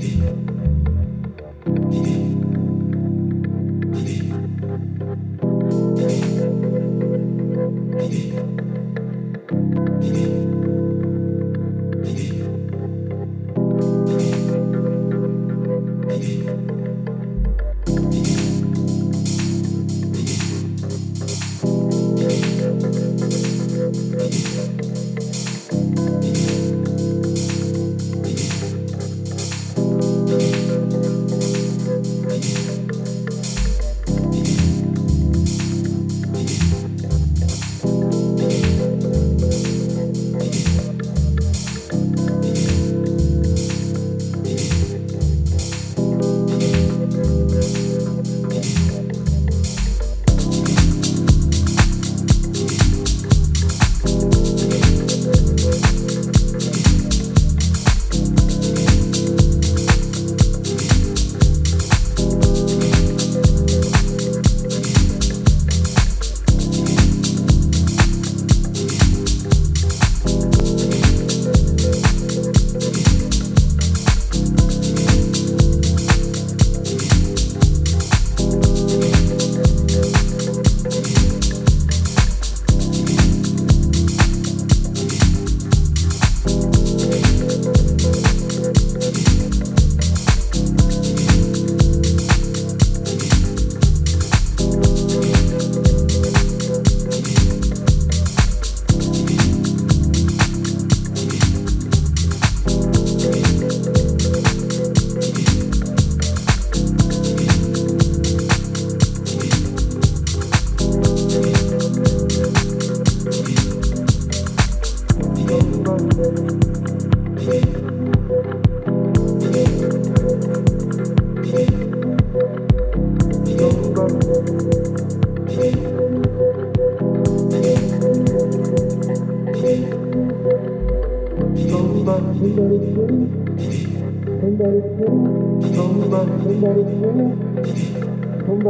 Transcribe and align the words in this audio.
baby. 0.00 0.63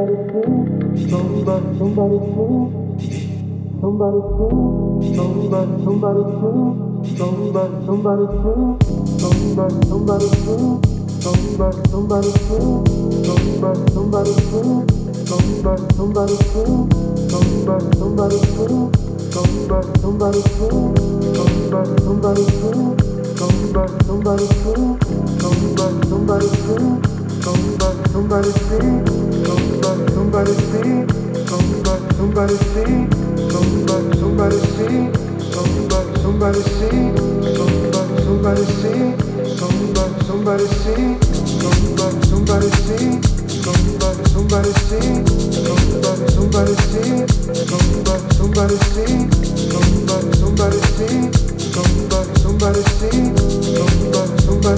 Somebody 0.05 0.29
please, 0.29 1.09
somebody, 1.09 1.65
somebody 1.79 2.19
please, 2.29 2.69
somebody 3.81 4.21
please, 4.37 5.17
somebody, 5.17 5.73
somebody 5.81 6.25
please, 6.29 7.17
somebody, 7.17 7.73
somebody 7.87 8.27
please, 8.29 8.85
somebody, 9.25 9.81
somebody 9.89 10.29
please, 10.29 10.77
somebody, 11.25 11.81
somebody 11.89 12.29
please, 12.37 12.85
somebody, 13.25 13.81
somebody 13.89 14.33
please, 14.45 14.85
somebody, 15.25 15.89
somebody 15.97 16.37
please, 16.53 16.85
somebody, 17.33 17.89
somebody 18.05 18.39
please, 18.45 18.93
somebody, 19.33 19.89
somebody 20.05 20.43
please, 20.45 20.93
somebody, 21.33 21.97
somebody 22.05 22.45
please, 22.45 22.93
somebody, 23.41 24.05
somebody 24.05 24.45
please, 24.53 25.01
somebody, 25.41 25.97
somebody 26.05 26.49
please, 26.61 27.01
somebody, 27.41 28.12
somebody 28.12 28.53
please 28.53 29.34
somebody 29.44 30.55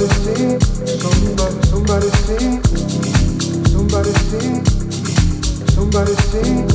see, 0.08 0.58
somebody 1.68 2.08
see, 2.10 3.15
Somebody 3.76 4.08
sing, 4.08 4.64
somebody 5.68 6.14
sing, 6.32 6.66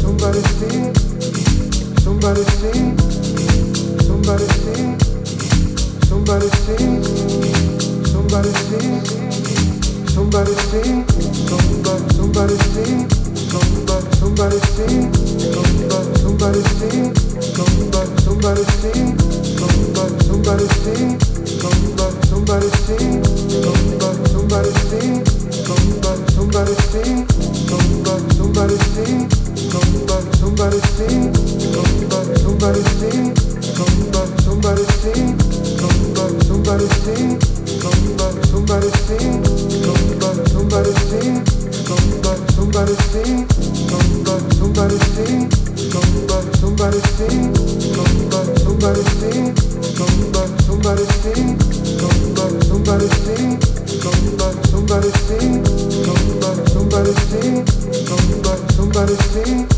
somebody 0.00 0.40
sing, 0.56 0.94
somebody 2.00 2.42
sing, 2.56 2.96
somebody 4.00 4.44
sing, 4.56 4.98
somebody 6.08 6.48
sing, 6.64 7.04
somebody 8.08 8.48
sing, 8.48 8.96
somebody 10.08 10.54
sing, 10.64 11.04
somebody, 11.60 12.14
somebody 12.16 12.56
sing, 12.72 13.04
somebody, 13.50 14.08
somebody 14.16 14.58
sing, 14.72 15.10
somebody, 15.52 16.16
somebody 16.16 16.60
sing, 16.72 17.12
somebody, 17.76 18.16
somebody 18.16 18.62
sing, 18.64 19.18
somebody, 19.58 20.24
somebody 20.24 20.64
sing, 20.64 21.20
somebody, 21.60 22.26
somebody 22.26 22.70
sing, 22.88 23.22
somebody, 23.50 24.28
somebody 24.30 24.70
sing 24.88 25.39
somebody 25.70 26.74
sing, 45.14 45.54
somebody, 45.88 46.56
somebody 46.58 46.98
sing, 47.00 47.54
somebody, 47.94 48.60
somebody 48.60 49.02
sing. 49.02 49.49
see 59.46 59.69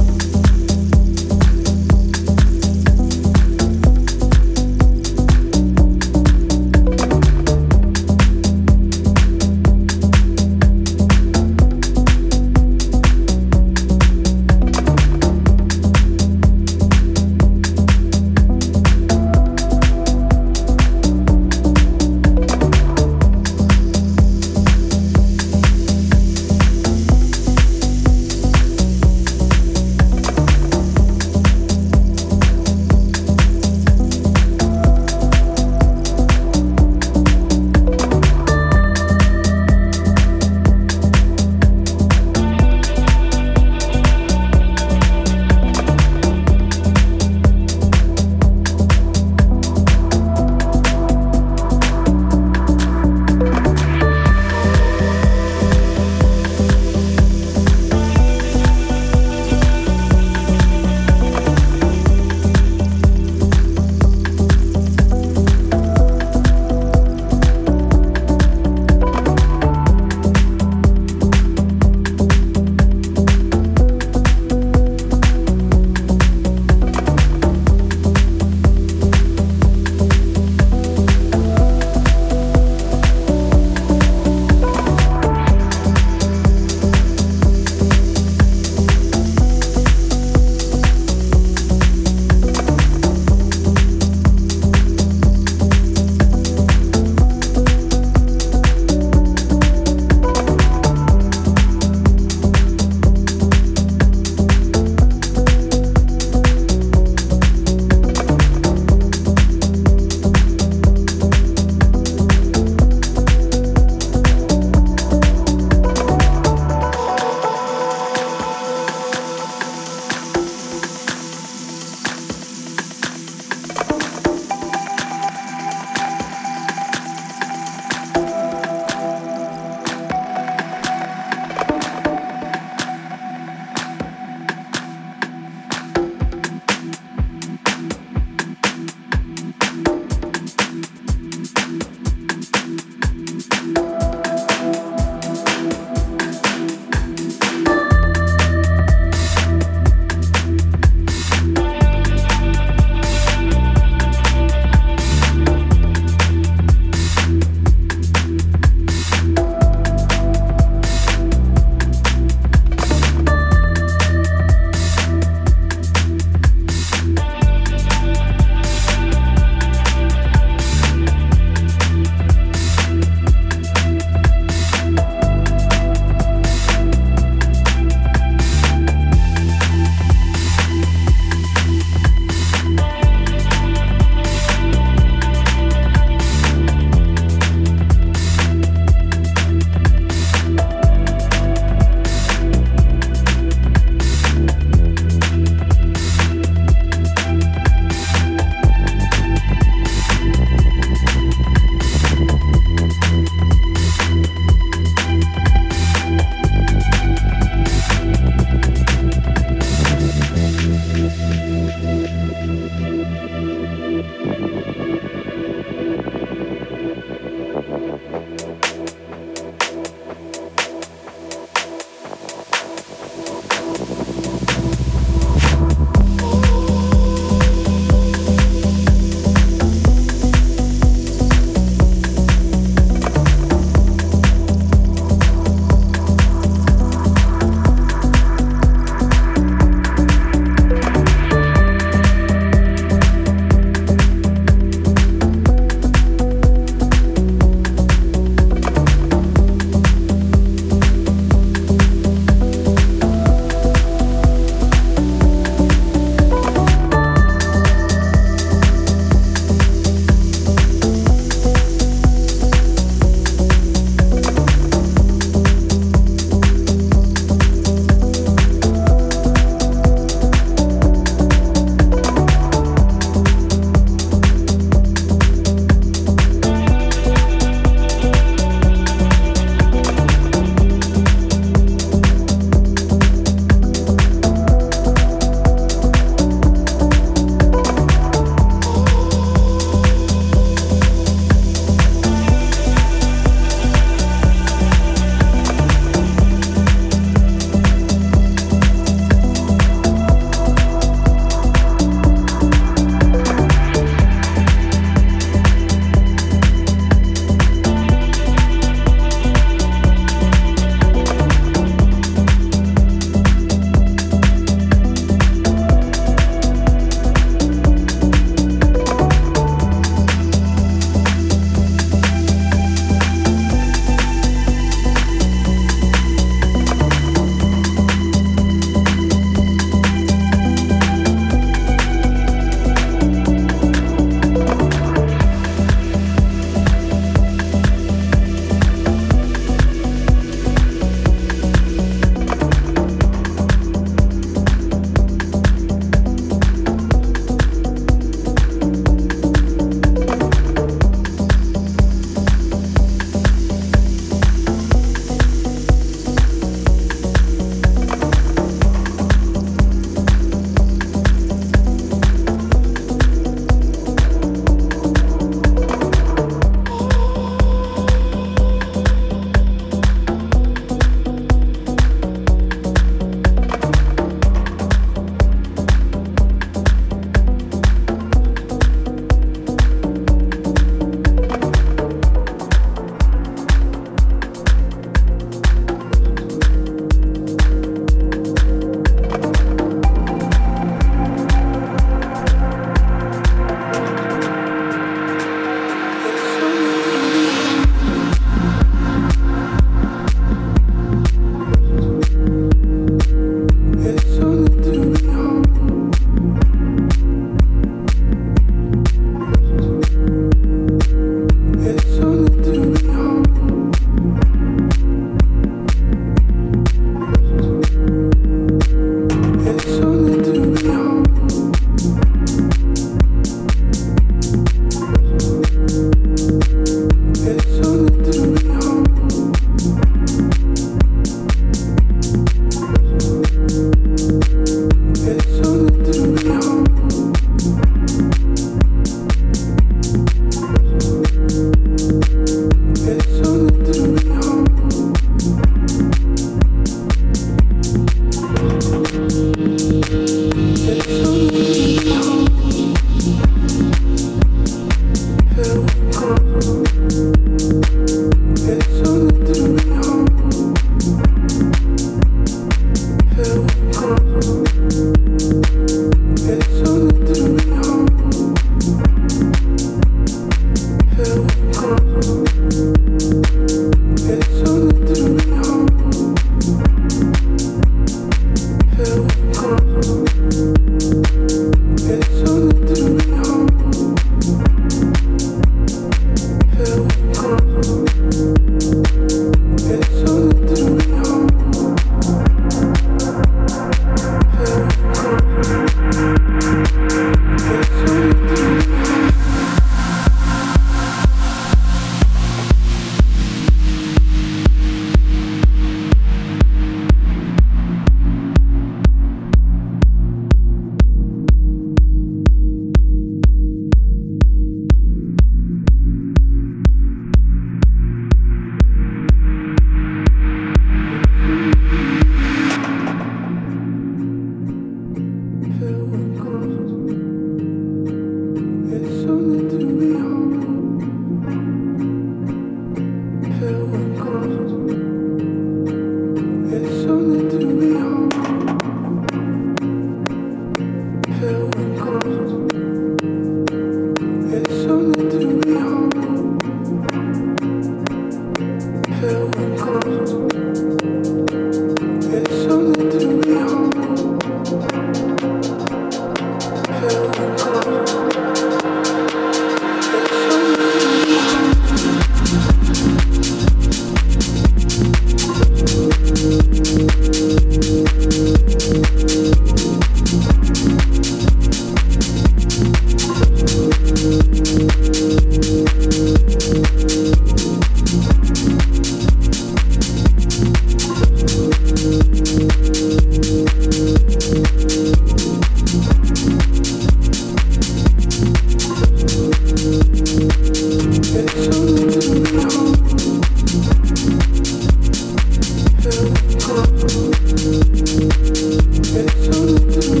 Thank 598.93 599.95
you. 599.95 600.00